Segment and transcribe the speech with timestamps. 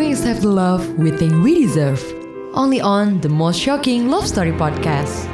[0.00, 2.00] Wings have the love we think we deserve.
[2.56, 5.28] Only on the most shocking love story podcast.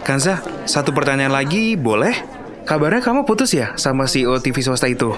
[0.00, 2.16] Kanza, satu pertanyaan lagi boleh?
[2.64, 5.12] Kabarnya kamu putus ya sama CEO TV swasta itu?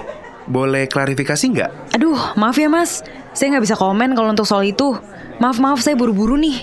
[0.51, 1.95] Boleh klarifikasi nggak?
[1.95, 2.99] Aduh, maaf ya mas.
[3.31, 4.99] Saya nggak bisa komen kalau untuk soal itu.
[5.39, 6.59] Maaf-maaf, saya buru-buru nih.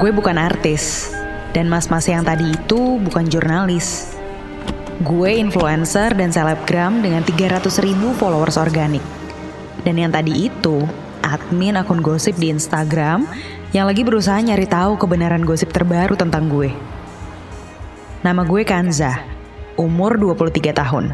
[0.00, 1.12] Gue bukan artis.
[1.52, 4.16] Dan mas-mas yang tadi itu bukan jurnalis.
[5.04, 9.04] Gue influencer dan selebgram dengan 300 ribu followers organik.
[9.84, 10.88] Dan yang tadi itu,
[11.20, 13.28] admin akun gosip di Instagram
[13.76, 16.72] yang lagi berusaha nyari tahu kebenaran gosip terbaru tentang gue.
[18.24, 19.20] Nama gue Kanza,
[19.76, 21.12] umur 23 tahun.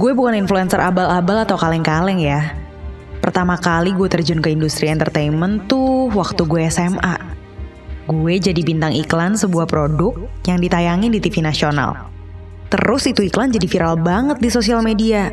[0.00, 2.56] Gue bukan influencer abal-abal atau kaleng-kaleng ya.
[3.20, 7.29] Pertama kali gue terjun ke industri entertainment tuh waktu gue SMA.
[8.10, 12.10] Gue jadi bintang iklan sebuah produk yang ditayangin di TV nasional.
[12.66, 15.30] Terus itu iklan jadi viral banget di sosial media.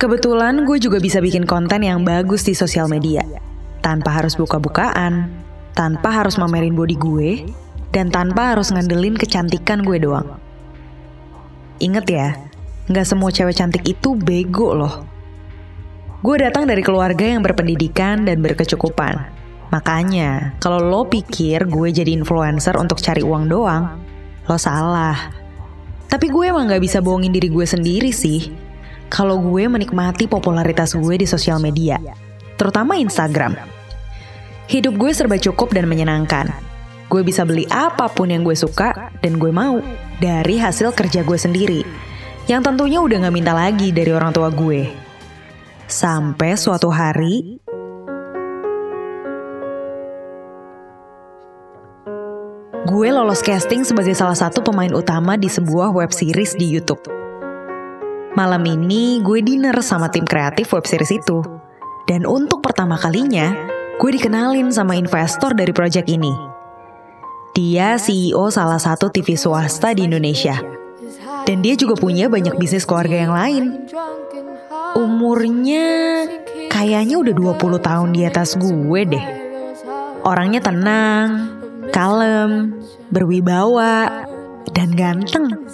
[0.00, 3.20] Kebetulan gue juga bisa bikin konten yang bagus di sosial media.
[3.84, 5.28] Tanpa harus buka-bukaan,
[5.76, 7.30] tanpa harus mamerin body gue,
[7.92, 10.40] dan tanpa harus ngandelin kecantikan gue doang.
[11.76, 12.40] Ingat ya,
[12.88, 15.04] nggak semua cewek cantik itu bego loh.
[16.24, 19.41] Gue datang dari keluarga yang berpendidikan dan berkecukupan.
[19.72, 23.96] Makanya, kalau lo pikir gue jadi influencer untuk cari uang doang,
[24.44, 25.32] lo salah.
[26.12, 28.52] Tapi gue emang gak bisa bohongin diri gue sendiri sih.
[29.08, 31.96] Kalau gue menikmati popularitas gue di sosial media,
[32.60, 33.56] terutama Instagram.
[34.68, 36.52] Hidup gue serba cukup dan menyenangkan.
[37.08, 39.80] Gue bisa beli apa pun yang gue suka dan gue mau
[40.20, 41.80] dari hasil kerja gue sendiri.
[42.44, 44.88] Yang tentunya udah gak minta lagi dari orang tua gue.
[45.88, 47.60] Sampai suatu hari,
[53.02, 57.02] gue lolos casting sebagai salah satu pemain utama di sebuah web series di YouTube.
[58.38, 61.42] Malam ini gue dinner sama tim kreatif web series itu.
[62.06, 63.58] Dan untuk pertama kalinya,
[63.98, 66.30] gue dikenalin sama investor dari proyek ini.
[67.58, 70.62] Dia CEO salah satu TV swasta di Indonesia.
[71.42, 73.64] Dan dia juga punya banyak bisnis keluarga yang lain.
[74.94, 75.90] Umurnya
[76.70, 79.26] kayaknya udah 20 tahun di atas gue deh.
[80.22, 82.78] Orangnya tenang, kalem,
[83.10, 84.22] berwibawa,
[84.70, 85.66] dan ganteng.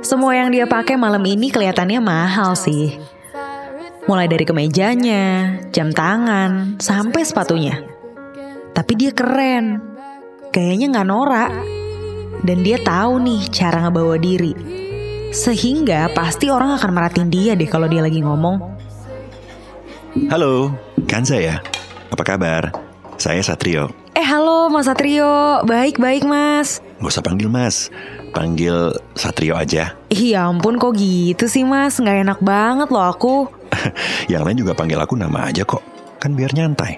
[0.00, 2.96] Semua yang dia pakai malam ini kelihatannya mahal sih.
[4.06, 7.82] Mulai dari kemejanya, jam tangan, sampai sepatunya.
[8.70, 9.82] Tapi dia keren.
[10.54, 11.52] Gayanya nggak norak.
[12.46, 14.54] Dan dia tahu nih cara ngebawa diri.
[15.34, 18.62] Sehingga pasti orang akan merhatiin dia deh kalau dia lagi ngomong.
[20.30, 20.70] Halo,
[21.10, 21.58] Kanza ya?
[22.14, 22.70] Apa kabar?
[23.18, 24.05] Saya Satrio.
[24.16, 26.80] Eh halo Mas Satrio, baik-baik Mas.
[26.96, 27.92] Gak usah panggil Mas,
[28.32, 29.92] panggil Satrio aja.
[30.08, 33.52] Iya ampun kok gitu sih Mas, nggak enak banget loh aku.
[34.32, 35.84] Yang lain juga panggil aku nama aja kok,
[36.16, 36.96] kan biar nyantai.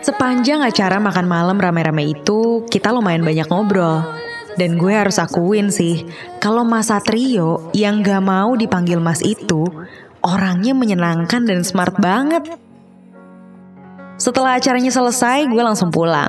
[0.00, 4.00] Sepanjang acara makan malam rame-rame itu, kita lumayan banyak ngobrol.
[4.56, 6.08] Dan gue harus akuin sih,
[6.40, 9.68] kalau Mas Satrio yang gak mau dipanggil Mas itu,
[10.24, 12.69] orangnya menyenangkan dan smart banget.
[14.20, 16.28] Setelah acaranya selesai, gue langsung pulang.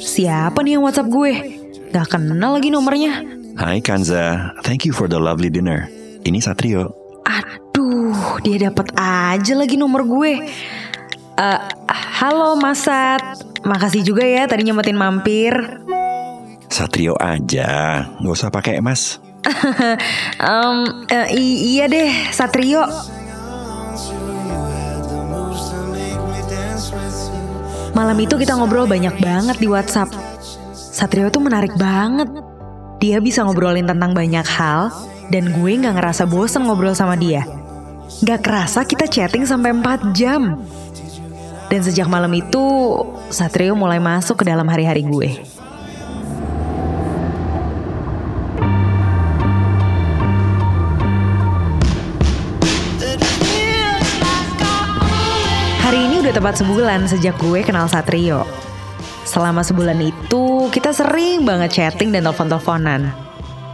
[0.00, 1.32] Siapa nih yang WhatsApp gue?
[1.92, 3.20] Gak kenal lagi nomornya.
[3.60, 5.92] Hai Kanza, thank you for the lovely dinner.
[6.24, 6.88] Ini Satrio.
[7.28, 10.40] Aduh, dia dapat aja lagi nomor gue.
[11.36, 11.60] Uh,
[11.92, 13.20] halo Masat,
[13.66, 15.52] makasih juga ya tadi nyempetin mampir.
[16.70, 19.18] Satrio aja, nggak usah pakai mas.
[20.42, 22.82] um, uh, iya deh, Satrio.
[27.96, 30.12] Malam itu kita ngobrol banyak banget di WhatsApp.
[30.76, 32.28] Satrio tuh menarik banget.
[33.00, 34.92] Dia bisa ngobrolin tentang banyak hal,
[35.32, 37.48] dan gue gak ngerasa bosen ngobrol sama dia.
[38.20, 40.60] Gak kerasa kita chatting sampai 4 jam.
[41.72, 42.64] Dan sejak malam itu,
[43.26, 45.42] Satrio mulai masuk ke dalam hari-hari gue.
[55.82, 58.46] Hari ini udah tepat sebulan sejak gue kenal Satrio.
[59.26, 63.10] Selama sebulan itu, kita sering banget chatting dan telepon-teleponan.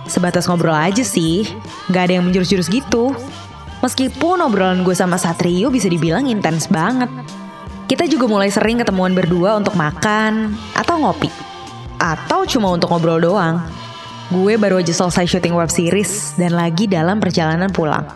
[0.08, 1.44] Sebatas ngobrol aja sih,
[1.92, 3.12] gak ada yang menjurus-jurus gitu.
[3.84, 7.12] Meskipun obrolan gue sama Satrio bisa dibilang intens banget.
[7.92, 11.28] Kita juga mulai sering ketemuan berdua untuk makan atau ngopi.
[12.00, 13.60] atau cuma untuk ngobrol doang.
[14.32, 18.08] Gue baru aja selesai syuting web series dan lagi dalam perjalanan pulang.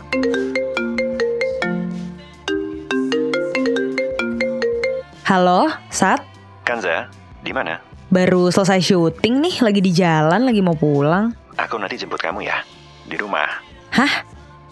[5.29, 6.25] Halo, Sat?
[6.65, 7.13] Kanza,
[7.45, 7.77] di mana?
[8.09, 11.29] Baru selesai syuting nih, lagi di jalan, lagi mau pulang.
[11.53, 12.65] Aku nanti jemput kamu ya,
[13.05, 13.61] di rumah.
[13.93, 14.25] Hah?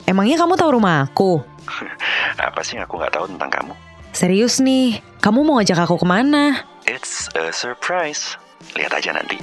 [0.10, 1.46] Emangnya kamu tahu rumah aku?
[2.42, 3.85] Apa sih yang aku nggak tahu tentang kamu?
[4.16, 6.64] Serius nih, kamu mau ngajak aku ke mana?
[6.88, 8.40] It's a surprise.
[8.80, 9.36] Lihat aja nanti.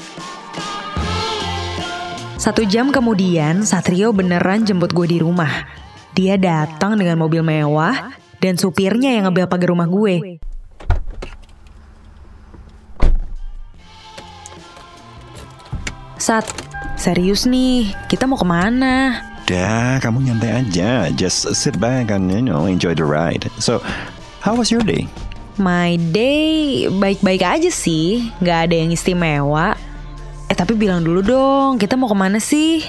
[2.40, 5.68] Satu jam kemudian, Satrio beneran jemput gue di rumah.
[6.16, 10.40] Dia datang dengan mobil mewah dan supirnya yang ngebel pagar rumah gue.
[16.16, 16.48] Sat,
[16.96, 19.20] serius nih, kita mau ke mana?
[19.44, 21.12] Dah, kamu nyantai aja.
[21.12, 23.52] Just sit back and you know enjoy the ride.
[23.60, 23.84] So,
[24.42, 25.06] how was your day?
[25.54, 29.78] My day baik-baik aja sih, nggak ada yang istimewa.
[30.50, 32.82] Eh tapi bilang dulu dong, kita mau ke mana sih?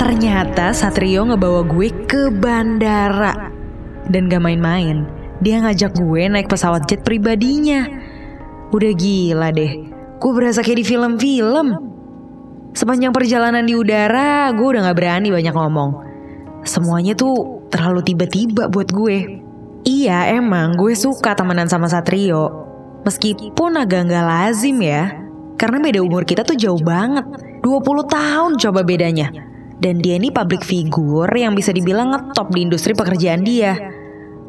[0.00, 3.52] Ternyata Satrio ngebawa gue ke bandara.
[4.06, 5.02] Dan gak main-main,
[5.42, 8.05] dia ngajak gue naik pesawat jet pribadinya.
[8.74, 9.72] Udah gila deh,
[10.18, 11.66] gue berasa kayak di film-film.
[12.74, 15.90] Sepanjang perjalanan di udara, gue udah gak berani banyak ngomong.
[16.66, 19.38] Semuanya tuh terlalu tiba-tiba buat gue.
[19.86, 22.66] Iya emang gue suka temenan sama Satrio.
[23.06, 25.14] Meskipun agak gak lazim ya.
[25.56, 27.22] Karena beda umur kita tuh jauh banget.
[27.62, 29.30] 20 tahun coba bedanya.
[29.78, 33.78] Dan dia ini public figure yang bisa dibilang ngetop di industri pekerjaan dia.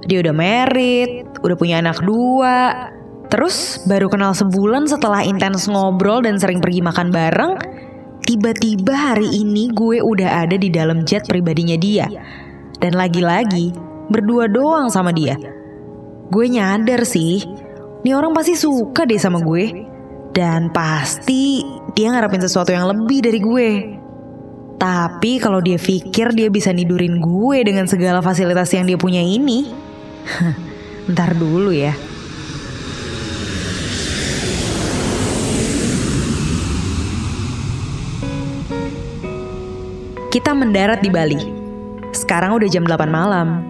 [0.10, 2.90] Dia udah married, udah punya anak dua.
[3.28, 7.54] Terus baru kenal sebulan setelah intens ngobrol dan sering pergi makan bareng.
[8.24, 12.08] Tiba-tiba hari ini gue udah ada di dalam jet pribadinya dia.
[12.80, 13.72] Dan lagi-lagi
[14.08, 15.36] berdua doang sama dia.
[16.28, 17.44] Gue nyadar sih,
[18.04, 19.88] nih orang pasti suka deh sama gue.
[20.32, 21.64] Dan pasti
[21.96, 23.70] dia ngarepin sesuatu yang lebih dari gue.
[24.78, 29.74] Tapi kalau dia pikir dia bisa nidurin gue dengan segala fasilitas yang dia punya ini,
[31.12, 32.07] ntar dulu ya.
[40.28, 41.40] Kita mendarat di Bali.
[42.12, 43.64] Sekarang udah jam 8 malam.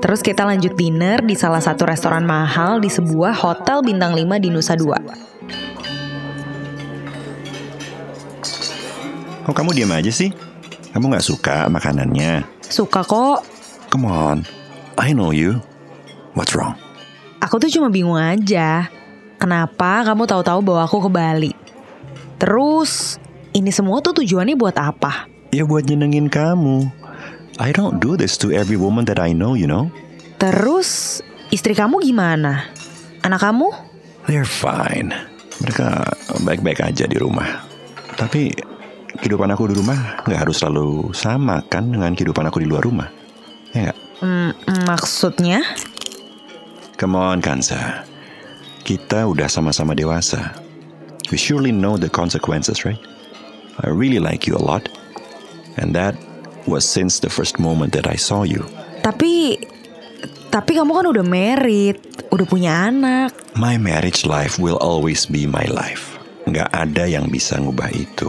[0.00, 4.48] Terus kita lanjut dinner di salah satu restoran mahal di sebuah hotel bintang 5 di
[4.48, 4.96] Nusa Dua.
[9.44, 10.32] Kok kamu diam aja sih?
[10.96, 12.48] Kamu nggak suka makanannya?
[12.64, 13.44] Suka kok,
[13.92, 14.48] Come on,
[14.96, 15.60] I know you.
[16.32, 16.80] What's wrong?
[17.44, 18.88] Aku tuh cuma bingung aja.
[19.36, 21.52] Kenapa kamu tahu-tahu bawa aku ke Bali?
[22.40, 23.20] Terus,
[23.52, 25.29] ini semua tuh tujuannya buat apa?
[25.50, 26.86] Ya buat nyenengin kamu.
[27.58, 29.90] I don't do this to every woman that I know, you know.
[30.38, 31.18] Terus,
[31.50, 32.70] istri kamu gimana?
[33.26, 33.66] Anak kamu?
[34.30, 35.10] They're fine.
[35.58, 36.06] Mereka
[36.46, 37.66] baik-baik aja di rumah.
[38.14, 38.54] Tapi
[39.18, 43.10] kehidupan aku di rumah nggak harus selalu sama kan dengan kehidupan aku di luar rumah.
[43.74, 43.98] Ya nggak?
[44.22, 44.54] Hmm,
[44.86, 45.66] maksudnya?
[46.94, 48.06] Come on, Kansa.
[48.86, 50.54] Kita udah sama-sama dewasa.
[51.34, 53.02] We surely know the consequences, right?
[53.82, 54.86] I really like you a lot.
[55.80, 56.12] And that
[56.68, 58.68] was since the first moment that I saw you.
[59.00, 59.56] Tapi,
[60.52, 61.96] tapi kamu kan udah married,
[62.28, 63.32] udah punya anak.
[63.56, 66.20] My marriage life will always be my life.
[66.44, 68.28] Nggak ada yang bisa ngubah itu.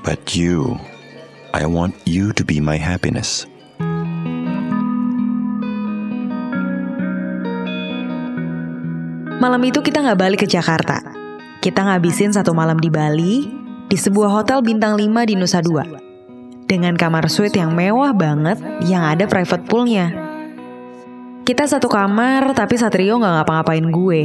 [0.00, 0.80] But you,
[1.52, 3.44] I want you to be my happiness.
[9.36, 11.04] Malam itu kita nggak balik ke Jakarta.
[11.60, 13.44] Kita ngabisin satu malam di Bali,
[13.92, 16.05] di sebuah hotel bintang 5 di Nusa Dua.
[16.66, 20.10] Dengan kamar suite yang mewah banget, yang ada private poolnya.
[21.46, 24.22] Kita satu kamar, tapi Satrio nggak ngapa-ngapain gue.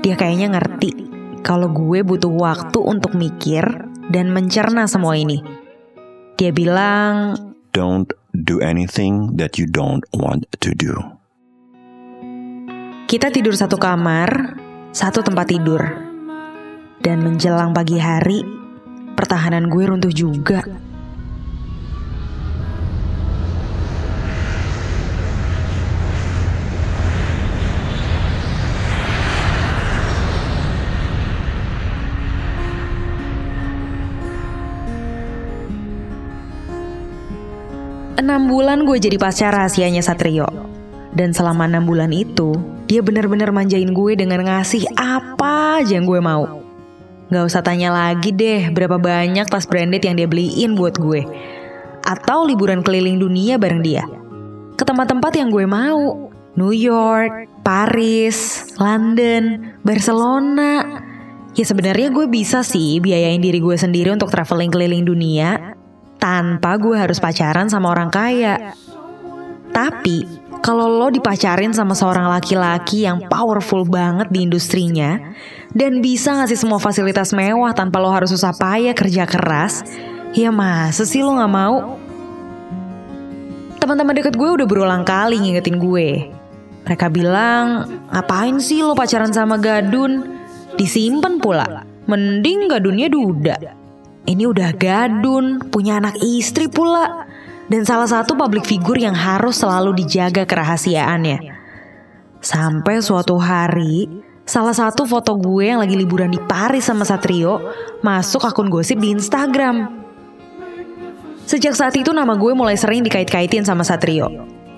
[0.00, 1.12] Dia kayaknya ngerti
[1.44, 3.60] kalau gue butuh waktu untuk mikir
[4.08, 5.44] dan mencerna semua ini.
[6.40, 7.36] Dia bilang,
[7.76, 10.96] Don't do anything that you don't want to do.
[13.04, 14.56] Kita tidur satu kamar,
[14.96, 15.84] satu tempat tidur.
[17.04, 18.40] Dan menjelang pagi hari,
[19.12, 20.64] pertahanan gue runtuh juga.
[38.14, 40.46] Enam bulan gue jadi pacar rahasianya Satrio.
[41.10, 42.54] Dan selama enam bulan itu,
[42.86, 46.62] dia benar-benar manjain gue dengan ngasih apa aja yang gue mau.
[47.34, 51.26] Gak usah tanya lagi deh berapa banyak tas branded yang dia beliin buat gue.
[52.06, 54.06] Atau liburan keliling dunia bareng dia.
[54.78, 56.30] Ke tempat-tempat yang gue mau.
[56.54, 61.02] New York, Paris, London, Barcelona.
[61.58, 65.58] Ya sebenarnya gue bisa sih biayain diri gue sendiri untuk traveling keliling dunia
[66.34, 68.74] tanpa gue harus pacaran sama orang kaya.
[69.70, 70.26] Tapi
[70.58, 75.34] kalau lo dipacarin sama seorang laki-laki yang powerful banget di industrinya
[75.70, 79.86] dan bisa ngasih semua fasilitas mewah tanpa lo harus susah payah kerja keras,
[80.34, 82.02] ya masa sih lo gak mau?
[83.78, 86.34] Teman-teman deket gue udah berulang kali ngingetin gue.
[86.82, 90.34] Mereka bilang, ngapain sih lo pacaran sama gadun?
[90.74, 93.83] Disimpan pula, mending gadunnya duda.
[94.24, 97.28] Ini udah gadun, punya anak istri pula.
[97.68, 101.52] Dan salah satu public figure yang harus selalu dijaga kerahasiaannya.
[102.44, 104.04] Sampai suatu hari,
[104.44, 107.60] salah satu foto gue yang lagi liburan di Paris sama Satrio
[108.04, 109.88] masuk akun gosip di Instagram.
[111.48, 114.28] Sejak saat itu nama gue mulai sering dikait-kaitin sama Satrio.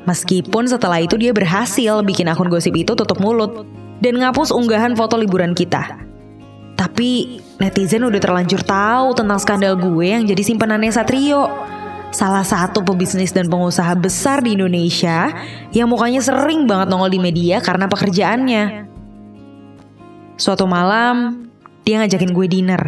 [0.07, 3.67] Meskipun setelah itu dia berhasil bikin akun gosip itu tutup mulut
[3.99, 5.99] dan ngapus unggahan foto liburan kita.
[6.77, 11.49] Tapi netizen udah terlanjur tahu tentang skandal gue yang jadi simpenannya Satrio
[12.13, 15.33] salah satu pebisnis dan pengusaha besar di Indonesia
[15.73, 18.87] yang mukanya sering banget nongol di media karena pekerjaannya.
[20.37, 21.49] Suatu malam,
[21.81, 22.83] dia ngajakin gue dinner.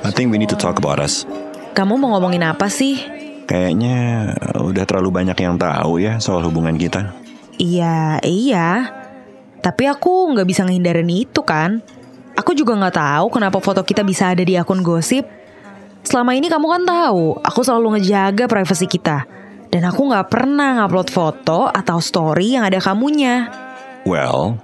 [0.00, 1.28] I think we need to talk about us.
[1.76, 2.98] Kamu mau ngomongin apa sih?
[3.44, 7.19] Kayaknya udah terlalu banyak yang tahu ya soal hubungan kita.
[7.60, 8.88] Iya, iya.
[9.60, 11.84] Tapi aku nggak bisa ngehindarin itu kan.
[12.32, 15.28] Aku juga nggak tahu kenapa foto kita bisa ada di akun gosip.
[16.00, 19.28] Selama ini kamu kan tahu, aku selalu ngejaga privasi kita.
[19.68, 23.52] Dan aku nggak pernah ngupload foto atau story yang ada kamunya.
[24.08, 24.56] Well,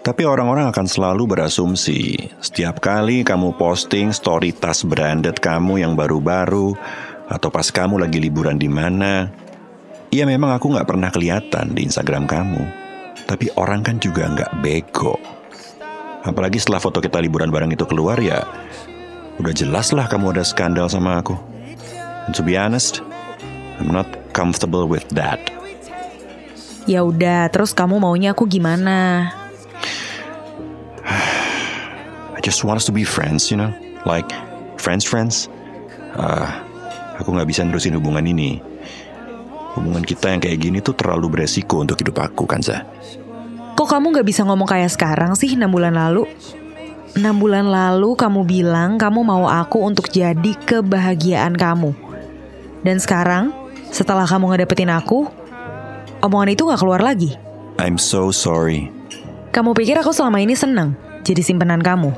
[0.00, 6.72] tapi orang-orang akan selalu berasumsi setiap kali kamu posting story tas branded kamu yang baru-baru
[7.28, 9.28] atau pas kamu lagi liburan di mana,
[10.08, 12.62] ya memang aku nggak pernah kelihatan di Instagram kamu.
[13.28, 15.20] Tapi orang kan juga nggak bego.
[16.24, 18.44] Apalagi setelah foto kita liburan bareng itu keluar ya,
[19.38, 21.36] udah jelas lah kamu ada skandal sama aku.
[22.28, 23.00] And to be honest,
[23.80, 25.40] I'm not comfortable with that.
[26.88, 29.28] Ya udah, terus kamu maunya aku gimana?
[32.32, 33.72] I just want us to be friends, you know,
[34.08, 34.28] like
[34.80, 35.52] friends friends.
[36.16, 36.64] Ah,
[37.20, 38.64] aku nggak bisa nerusin hubungan ini.
[39.78, 42.82] Hubungan kita yang kayak gini tuh terlalu beresiko untuk hidup aku, Kanza.
[43.78, 46.26] Kok kamu gak bisa ngomong kayak sekarang sih 6 bulan lalu?
[47.14, 51.94] 6 bulan lalu kamu bilang kamu mau aku untuk jadi kebahagiaan kamu.
[52.82, 53.54] Dan sekarang,
[53.94, 55.30] setelah kamu ngedapetin aku,
[56.26, 57.38] omongan itu gak keluar lagi.
[57.78, 58.90] I'm so sorry.
[59.54, 62.10] Kamu pikir aku selama ini senang jadi simpenan kamu?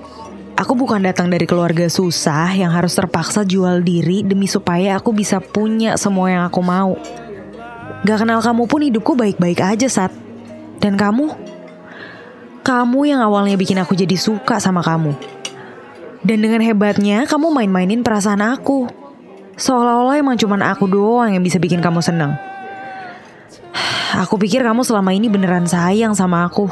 [0.57, 5.45] Aku bukan datang dari keluarga susah yang harus terpaksa jual diri demi supaya aku bisa
[5.45, 6.97] punya semua yang aku mau.
[8.06, 10.12] Gak kenal kamu pun hidupku baik-baik aja, Sat.
[10.80, 11.30] Dan kamu?
[12.64, 15.12] Kamu yang awalnya bikin aku jadi suka sama kamu.
[16.20, 18.88] Dan dengan hebatnya, kamu main-mainin perasaan aku.
[19.61, 22.37] Seolah-olah emang cuma aku doang yang bisa bikin kamu senang.
[24.16, 26.68] Aku pikir kamu selama ini beneran sayang sama aku.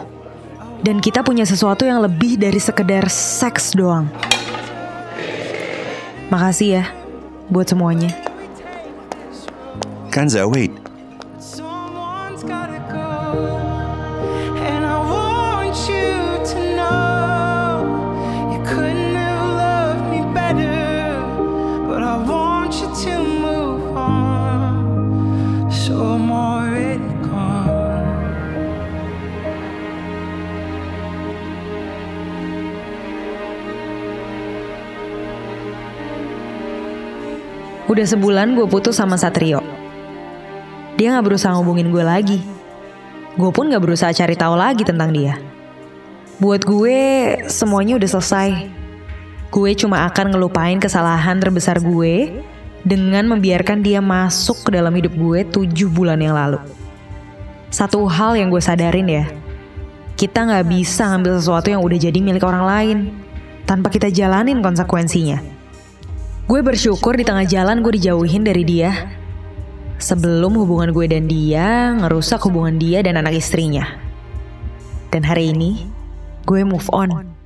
[0.81, 4.09] Dan kita punya sesuatu yang lebih dari sekedar seks doang.
[6.29, 6.85] Makasih ya
[7.49, 8.13] buat semuanya.
[10.13, 10.88] Kanza, wait.
[37.99, 39.59] Udah sebulan gue putus sama Satrio.
[40.95, 42.39] Dia gak berusaha ngubungin gue lagi.
[43.35, 45.35] Gue pun gak berusaha cari tahu lagi tentang dia.
[46.39, 46.95] Buat gue,
[47.51, 48.71] semuanya udah selesai.
[49.51, 52.39] Gue cuma akan ngelupain kesalahan terbesar gue
[52.87, 56.63] dengan membiarkan dia masuk ke dalam hidup gue tujuh bulan yang lalu.
[57.67, 59.27] Satu hal yang gue sadarin ya,
[60.15, 62.99] kita gak bisa ngambil sesuatu yang udah jadi milik orang lain
[63.67, 65.58] tanpa kita jalanin konsekuensinya.
[66.49, 69.13] Gue bersyukur di tengah jalan gue dijauhin dari dia.
[70.01, 73.85] Sebelum hubungan gue dan dia ngerusak hubungan dia dan anak istrinya.
[75.13, 75.85] Dan hari ini,
[76.49, 77.37] gue move on.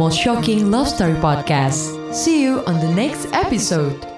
[0.00, 2.14] Most Shocking Love Story Podcast.
[2.14, 4.09] See you on the next episode.